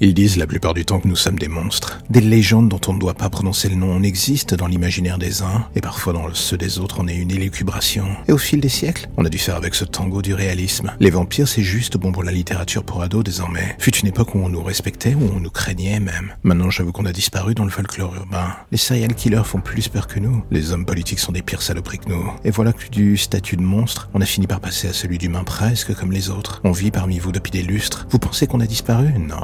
[0.00, 2.92] Ils disent la plupart du temps que nous sommes des monstres, des légendes dont on
[2.92, 3.92] ne doit pas prononcer le nom.
[3.92, 7.30] On existe dans l'imaginaire des uns, et parfois dans ceux des autres on est une
[7.30, 8.04] élucubration.
[8.28, 10.92] Et au fil des siècles, on a dû faire avec ce tango du réalisme.
[11.00, 13.74] Les vampires c'est juste bon pour la littérature pour ados désormais.
[13.78, 16.34] Fut une époque où on nous respectait, où on nous craignait même.
[16.42, 18.54] Maintenant j'avoue qu'on a disparu dans le folklore urbain.
[18.72, 20.44] Les serial killers font plus peur que nous.
[20.50, 22.30] Les hommes politiques sont des pires saloperies que nous.
[22.44, 25.44] Et voilà que du statut de monstre, on a fini par passer à celui d'humain
[25.44, 26.60] presque comme les autres.
[26.64, 28.06] On vit parmi vous depuis des lustres.
[28.10, 29.08] Vous pensez qu'on a disparu?
[29.18, 29.36] Non,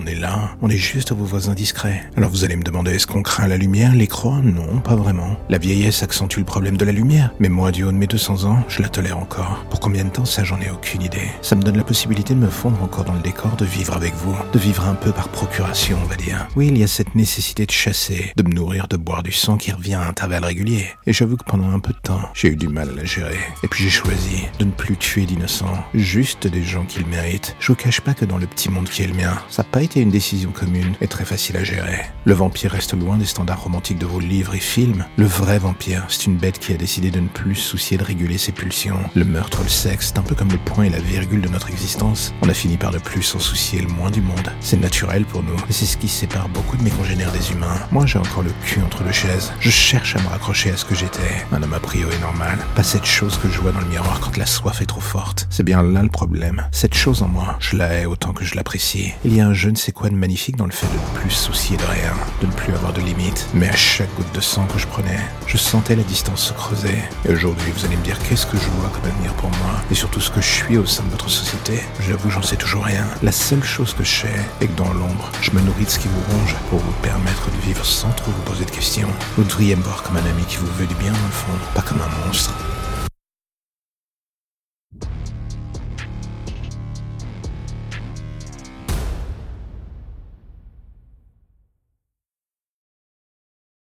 [0.00, 2.02] on est là, on est juste vos voisins discrets.
[2.16, 4.40] Alors vous allez me demander, est-ce qu'on craint la lumière, les croix?
[4.42, 5.36] Non, pas vraiment.
[5.48, 8.44] La vieillesse accentue le problème de la lumière, mais moi, du haut de mes 200
[8.44, 9.64] ans, je la tolère encore.
[9.70, 11.28] Pour combien de temps, ça, j'en ai aucune idée.
[11.42, 14.14] Ça me donne la possibilité de me fondre encore dans le décor, de vivre avec
[14.14, 16.46] vous, de vivre un peu par procuration, on va dire.
[16.56, 19.56] Oui, il y a cette nécessité de chasser, de me nourrir, de boire du sang
[19.56, 20.86] qui revient à intervalles réguliers.
[21.06, 23.38] Et j'avoue que pendant un peu de temps, j'ai eu du mal à la gérer.
[23.62, 27.56] Et puis j'ai choisi de ne plus tuer d'innocents, juste des gens qui le méritent.
[27.60, 29.68] Je vous cache pas que dans le petit monde qui est le mien, ça n'a
[29.68, 32.04] pas été une décision commune et très facile à gérer.
[32.26, 35.06] Le vampire reste loin des standards romantiques de vos livres et films.
[35.16, 38.04] Le vrai vampire, c'est une bête qui a décidé de ne plus se soucier de
[38.04, 38.98] réguler ses pulsions.
[39.14, 41.70] Le meurtre, le sexe, c'est un peu comme le point et la virgule de notre
[41.70, 42.34] existence.
[42.42, 44.52] On a fini par ne plus s'en soucier le moins du monde.
[44.60, 47.80] C'est naturel pour nous, et c'est ce qui sépare beaucoup de mes congénères des humains.
[47.90, 49.54] Moi, j'ai encore le cul entre deux chaises.
[49.60, 51.46] Je cherche à me raccrocher à ce que j'étais.
[51.50, 52.58] Un homme a priori normal.
[52.74, 55.46] Pas cette chose que je vois dans le miroir quand la soif est trop forte.
[55.48, 56.66] C'est bien là le problème.
[56.72, 59.12] Cette chose en moi, je la hais autant que je l'apprécie.
[59.24, 61.20] Il y a un je ne sais quoi de magnifique dans le fait de ne
[61.20, 62.12] plus soucier de rien,
[62.42, 63.46] de ne plus avoir de limites?
[63.54, 66.98] Mais à chaque goutte de sang que je prenais, je sentais la distance se creuser.
[67.24, 69.80] Et aujourd'hui, vous allez me dire qu'est-ce que je vois comme avenir pour moi?
[69.90, 71.80] Et surtout ce que je suis au sein de votre société?
[72.00, 73.06] J'avoue, j'en sais toujours rien.
[73.22, 76.00] La seule chose que je sais est que dans l'ombre, je me nourris de ce
[76.00, 79.08] qui vous ronge pour vous permettre de vivre sans trop vous poser de questions.
[79.36, 81.82] Vous devriez me voir comme un ami qui vous veut du bien, le fond, pas
[81.82, 82.52] comme un monstre.